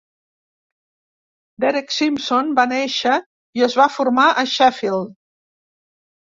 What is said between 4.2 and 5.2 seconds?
a Sheffield.